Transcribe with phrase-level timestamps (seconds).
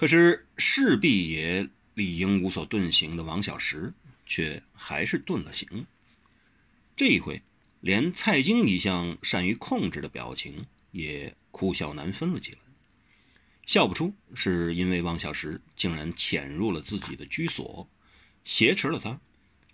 [0.00, 3.92] 可是势必也理应无所遁形的王小石，
[4.24, 5.84] 却还是遁了形。
[6.96, 7.42] 这一回，
[7.82, 12.58] 连蔡京一向善于控制的表情也哭笑难分了起来。
[13.66, 17.86] 笑不出，是因为王小石竟然潜入了自己的居所，
[18.42, 19.20] 挟持了他，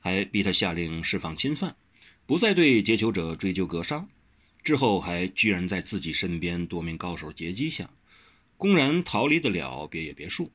[0.01, 1.77] 还逼他下令释放侵犯，
[2.27, 4.05] 不再对劫囚者追究格杀。
[4.65, 7.89] 之后还居然在自己身边多名高手截击下，
[8.57, 10.51] 公然逃离得了别野别墅。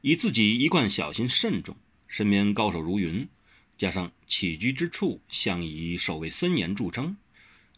[0.00, 3.28] 以自己一贯小心慎重，身边高手如云，
[3.76, 7.16] 加上起居之处向以守卫森严著称，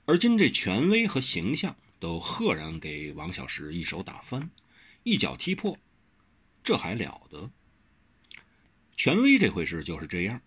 [0.06, 1.77] 而今这权威和形象。
[2.00, 4.50] 都赫然给王小石一手打翻，
[5.04, 5.78] 一脚踢破，
[6.62, 7.51] 这还了得？
[8.95, 10.42] 权威这回事就是这样，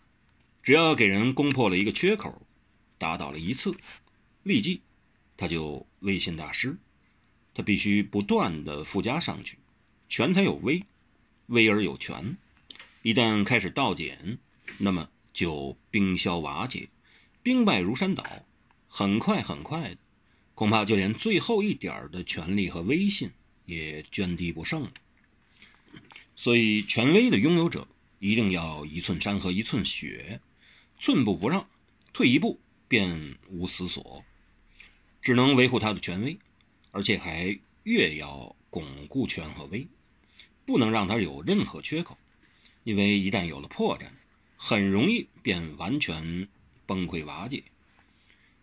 [0.61, 2.45] 只要给人攻破了一个缺口，
[2.99, 3.75] 打倒了一次，
[4.43, 4.81] 立即
[5.35, 6.77] 他就威信大失。
[7.57, 9.57] 他必须不断的附加上去，
[10.07, 10.83] 权才有威，
[11.47, 12.37] 威而有权。
[13.01, 14.37] 一旦开始倒减，
[14.77, 16.87] 那么就兵消瓦解，
[17.41, 18.23] 兵败如山倒，
[18.87, 19.97] 很快很快的。
[20.53, 23.31] 恐怕就连最后一点的权力和威信
[23.65, 24.91] 也涓滴不剩了。
[26.35, 27.87] 所以，权威的拥有者
[28.19, 30.41] 一定要一寸山河一寸血，
[30.99, 31.65] 寸步不让，
[32.13, 34.23] 退一步便无死所。
[35.23, 36.37] 只能维护他的权威，
[36.97, 39.85] 而且还越要巩固权和威，
[40.65, 42.17] 不能让他有任何缺口，
[42.83, 44.07] 因为一旦有了破绽，
[44.55, 46.47] 很容易便完全
[46.87, 47.63] 崩溃瓦解。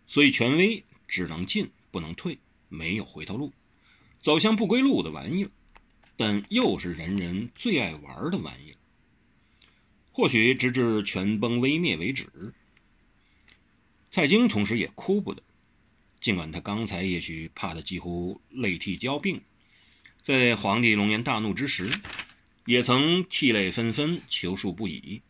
[0.05, 1.71] 所以，权威只能进。
[1.91, 3.53] 不能退，没有回头路，
[4.21, 5.51] 走向不归路的玩意儿，
[6.17, 8.75] 但又是人人最爱玩的玩意儿。
[10.11, 12.53] 或许直至全崩微灭为止。
[14.11, 15.41] 蔡京同时也哭不得，
[16.25, 19.41] 尽管他刚才也许怕得几乎泪涕交鬓，
[20.23, 21.87] 在皇帝龙颜大怒之时，
[22.65, 25.21] 也曾涕泪纷纷，求恕不已，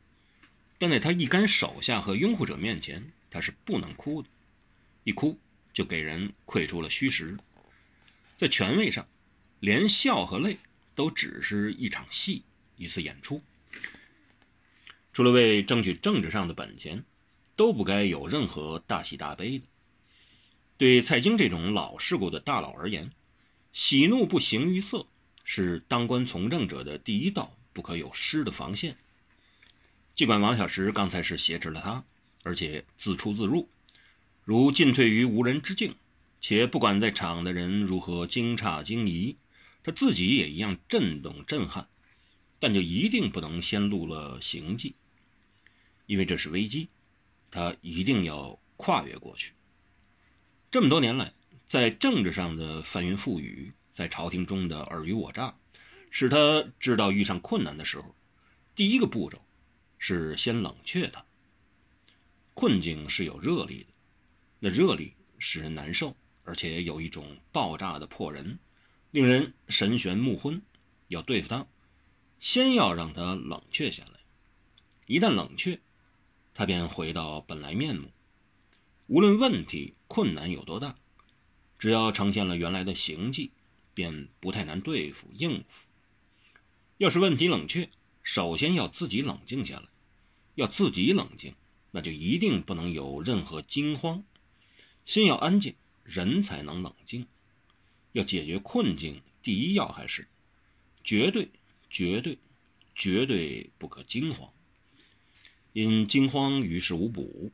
[0.78, 4.30] 但在他一干手下和拥护者面前，他是不能哭的，
[5.03, 5.38] 一哭。
[5.74, 7.38] 就给人窥出了虚实，
[8.38, 9.06] 在权位上，
[9.59, 10.56] 连笑和泪
[10.96, 12.46] 都只是一场戏，
[12.78, 13.44] 一次演出。
[15.12, 17.03] 除了为争取政治上的本钱，
[17.58, 19.66] 都不该有任何大喜大悲的。
[20.78, 23.09] 对蔡京这种老世故的大佬而言，
[23.72, 25.08] 喜怒不形于色，
[25.46, 28.97] 是当官从政者的第一道不可有失的防线。
[30.16, 32.03] 尽管王小石刚才是挟持了他，
[32.44, 33.69] 而且自出自入。
[34.44, 35.96] 如进退于无人之境，
[36.41, 39.38] 且不管在场的人如何惊诧惊疑，
[39.81, 41.88] 他自己也一样震动震撼，
[42.59, 44.94] 但就一定不能先露了行迹，
[46.06, 46.90] 因为这是危机，
[47.50, 49.53] 他一定要跨越过去。
[50.75, 51.31] 这么多年来，
[51.69, 55.56] 在政治上的翻云覆雨，在朝廷中的尔虞我诈，
[56.12, 58.13] 使他知道遇上困难的时候，
[58.75, 59.41] 第一个步骤
[59.97, 61.24] 是先冷却他。
[62.53, 63.94] 困境是有热力的。
[64.59, 66.13] 那热力使人难受，
[66.44, 68.59] 而且有一种爆炸的迫人，
[69.12, 70.62] 令人神玄目昏。
[71.07, 71.66] 要对付他，
[72.42, 74.19] 先要让他冷却下来。
[75.06, 75.80] 一旦冷却，
[76.53, 78.12] 他便回到本来面目。
[79.07, 80.96] 无论问题困难有多大，
[81.80, 83.52] 只要呈现了原来的形迹，
[83.94, 85.86] 便不太难对付应付。
[86.98, 87.90] 要是问题冷却，
[88.24, 89.88] 首先要自己冷静下来。
[90.56, 91.54] 要自己冷静，
[91.92, 94.24] 那就一定不能有任何惊慌。
[95.06, 97.28] 心要安静，人才能冷静。
[98.14, 100.30] 要解决困境，第一要还是
[101.04, 101.50] 绝对、
[101.90, 102.38] 绝对、
[102.96, 104.50] 绝对不可惊慌。
[105.74, 107.52] 因惊慌于事无补，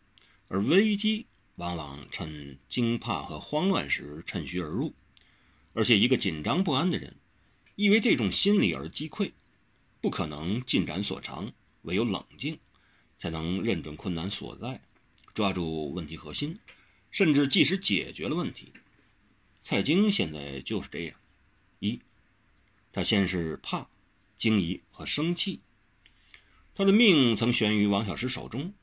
[0.47, 1.25] 而危机
[1.55, 4.93] 往往趁惊怕和慌乱时趁虚而入。
[5.73, 7.15] 而且，一个紧张不安的人，
[7.75, 9.31] 因为这种心理而击溃，
[10.01, 11.53] 不可能进展所长。
[11.83, 12.59] 唯有冷静，
[13.17, 14.81] 才能认准困难所在，
[15.33, 16.59] 抓住问题核心。
[17.09, 18.71] 甚至即使解决了问题，
[19.61, 21.19] 蔡京现在就是这样：
[21.79, 21.99] 一，
[22.91, 23.89] 他先是怕、
[24.37, 25.59] 惊疑和生气。
[26.75, 28.73] 他的命曾悬于王小石手中，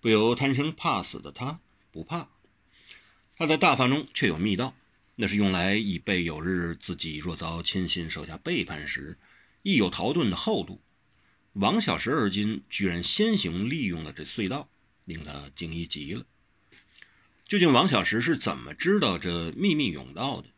[0.00, 1.58] 不由贪生怕死的他
[1.96, 2.28] 不怕。
[3.38, 4.74] 他在大饭中却有密道，
[5.14, 9.18] 那是用来以备有日自己若遭亲信手下背叛时，
[9.62, 10.82] 亦有逃遁的后路。
[11.54, 14.68] 王小石而今居然先行利用了这隧道，
[15.06, 16.26] 令他惊疑极了。
[17.46, 20.48] 究竟王小石是怎么知道这秘密甬道的？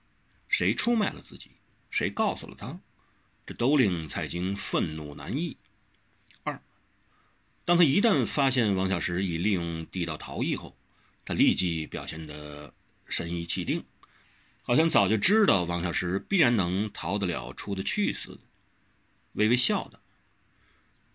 [0.49, 1.53] 谁出卖了自己？
[1.89, 2.81] 谁告诉了他？
[3.47, 5.57] 这都令蔡京愤怒难抑。
[6.43, 6.63] 二，
[7.65, 10.78] 当他一旦发现王小石已利用地道逃逸后，
[11.29, 12.73] 他立即表现得
[13.07, 13.85] 神怡气定，
[14.63, 18.41] 好像早就知道王小石必然能逃得了、出得去似的。
[19.33, 20.01] 微微笑道：“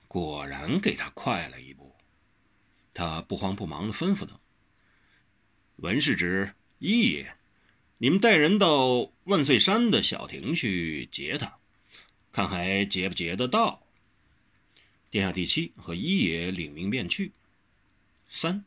[0.07, 1.95] 果然给他快了一步。”
[2.93, 4.39] 他不慌不忙地吩咐道
[5.77, 7.35] ：“文世直、一爷，
[7.97, 11.57] 你们带人到万岁山的小亭去劫他，
[12.31, 13.81] 看还劫不劫得到。”
[15.09, 17.31] 殿下第七和一爷领命便去。
[18.27, 18.63] 三，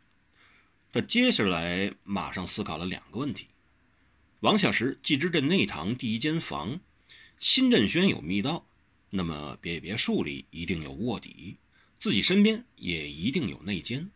[0.97, 3.49] 他接下来马上思考了两个问题：
[4.41, 6.81] 王小石既知镇内堂第一间房
[7.39, 8.67] 新镇轩有密道，
[9.11, 11.59] 那么别别墅里一定有卧底，
[11.99, 14.11] 自己身边也一定有内奸。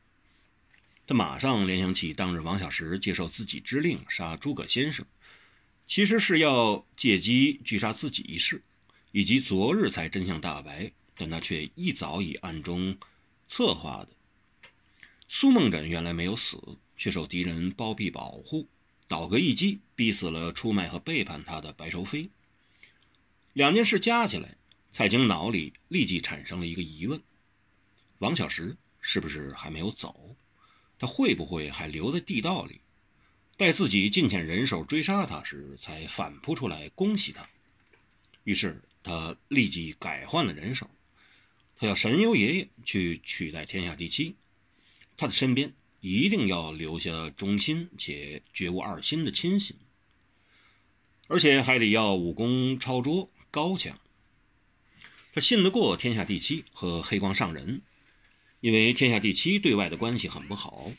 [1.06, 5.04] 他马上联想起当日王小石接受自己之令杀诸葛先生，
[5.86, 8.62] 其实是要借机狙杀自己一事，
[9.12, 10.90] 以及昨日才真相大白。
[11.14, 12.96] 但他却一早已暗中
[13.46, 14.08] 策划的。
[15.32, 16.60] 苏梦枕原来没有死，
[16.96, 18.66] 却受敌人包庇保护，
[19.06, 22.30] 倒戈一击，逼死了出卖和背叛他的白愁飞。
[23.52, 24.56] 两件事加起来，
[24.90, 27.22] 蔡京脑里立即产生了一个疑问：
[28.18, 30.34] 王小石是不是还没有走？
[30.98, 32.80] 他会不会还留在地道里，
[33.56, 37.48] 待自己尽遣人手追杀他时，才反扑出来恭喜他？
[38.42, 40.90] 于是他立即改换了人手。
[41.76, 44.34] 他要神游爷爷去取代天下第七，
[45.20, 49.76] 他的身边一定要留下忠心且绝无二心的亲信，
[51.26, 54.00] 而且还得要武功超卓高强。
[55.34, 57.82] 他信得过天下第七和黑光上人，
[58.62, 60.90] 因为天下第七对外的关系很不好，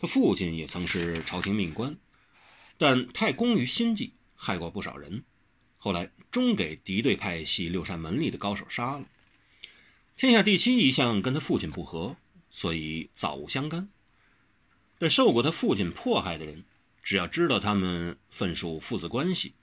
[0.00, 1.96] 他父亲也曾是朝廷命官，
[2.76, 5.22] 但太功于心计，害过不少人，
[5.78, 9.06] 后来终给敌对派系六扇门里的高手杀了。
[10.16, 12.16] 天下第七一向跟他父亲不和，
[12.52, 13.88] 所以早无相干。
[14.98, 16.64] 但受过他父亲迫害的人，
[17.02, 19.54] 只要知道他们分属父子关系，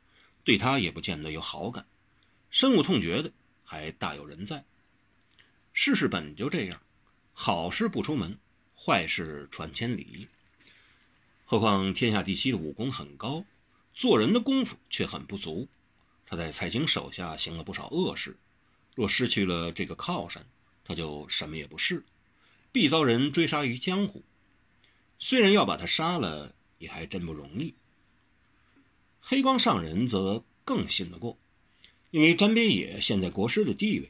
[0.43, 1.85] 对他也不见得有好感。
[2.49, 3.31] 深恶痛绝的
[3.63, 4.65] 还大有人在。
[5.71, 6.81] 世事本就这样，
[7.31, 8.37] 好事不出门，
[8.75, 10.27] 坏事传千里。
[11.45, 13.45] 何况天下第七的武功很高，
[13.93, 15.69] 做人的功夫却很不足。
[16.25, 18.35] 他在蔡京手下行了不少恶事。
[18.95, 20.45] 若失去了这个靠山，
[20.83, 22.03] 他就什么也不是，
[22.71, 24.23] 必遭人追杀于江湖。
[25.17, 27.73] 虽然要把他杀了，也还真不容易。
[29.19, 31.37] 黑光上人则更信得过，
[32.11, 34.09] 因为詹边野现在国师的地位，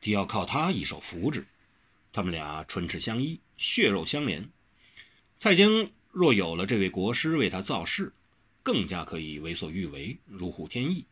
[0.00, 1.46] 得要靠他一手扶植。
[2.12, 4.50] 他们俩唇齿相依，血肉相连。
[5.38, 8.12] 蔡京若有了这位国师为他造势，
[8.62, 11.06] 更加可以为所欲为，如虎添翼。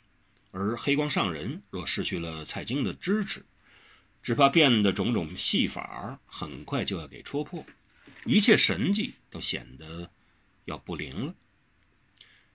[0.50, 3.44] 而黑光上人若失去了蔡京的支持，
[4.22, 7.64] 只怕变的种种戏法很快就要给戳破，
[8.24, 10.10] 一切神迹都显得
[10.64, 11.34] 要不灵了。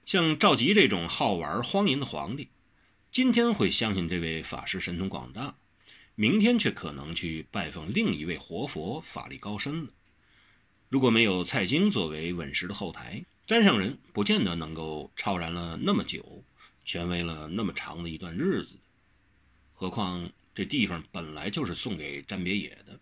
[0.06, 2.50] 像赵佶这种好玩荒淫的皇帝，
[3.12, 5.56] 今天会相信这位法师神通广大，
[6.16, 9.90] 明天却可能去拜访另一位活佛，法力高深了。
[10.90, 16.44] 如果没有蔡京作为稳实的后台，詹上人不见得能够超然了那么久。
[16.86, 18.76] 权威了那么长的一段日子，
[19.72, 23.00] 何况这地方本来就是送给詹别野的，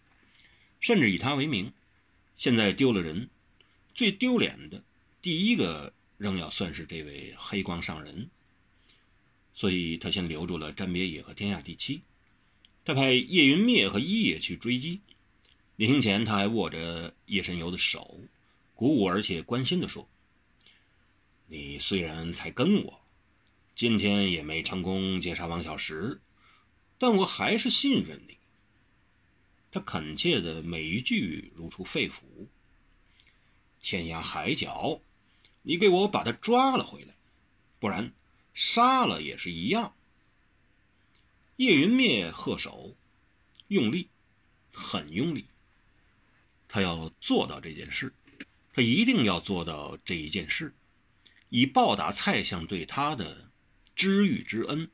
[0.80, 1.74] 甚至以他为名，
[2.38, 3.30] 现在丢了人，
[3.94, 4.84] 最丢脸的
[5.22, 8.30] 第一个仍要算是这位黑光上人，
[9.54, 12.02] 所以他先留住了詹别野和天下第七，
[12.86, 15.02] 他派叶云灭和一野去追击，
[15.76, 18.20] 临行前他还握着叶神游的手，
[18.76, 20.08] 鼓舞而且关心地说
[21.48, 23.02] ：“你虽然才跟我。”
[23.76, 26.20] 今天也没成功劫杀王小石，
[27.02, 28.38] 但我还是信任你。
[29.72, 32.22] 他恳切的每一句如出肺腑。
[33.82, 35.02] 天涯海角，
[35.64, 37.16] 你给我把他抓了回来，
[37.80, 38.14] 不然
[38.54, 39.96] 杀了也是一样。
[41.56, 42.96] 叶云灭贺手，
[43.70, 44.08] 用力，
[44.72, 45.48] 很用力。
[46.68, 48.14] 他要做到这件事，
[48.74, 50.76] 他一定要做到这一件事，
[51.50, 53.50] 以报答蔡相对他的。
[53.96, 54.92] 知遇之恩。